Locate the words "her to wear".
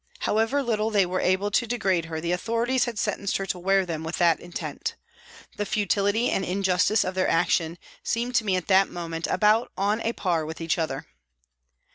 3.37-3.85